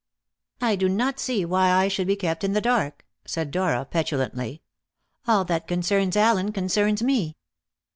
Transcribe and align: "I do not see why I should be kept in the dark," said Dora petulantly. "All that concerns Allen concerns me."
"I 0.61 0.75
do 0.75 0.89
not 0.89 1.19
see 1.19 1.45
why 1.45 1.69
I 1.69 1.87
should 1.87 2.07
be 2.07 2.15
kept 2.15 2.43
in 2.43 2.53
the 2.53 2.59
dark," 2.59 3.05
said 3.23 3.51
Dora 3.51 3.85
petulantly. 3.85 4.63
"All 5.27 5.45
that 5.45 5.67
concerns 5.67 6.17
Allen 6.17 6.51
concerns 6.51 7.03
me." 7.03 7.37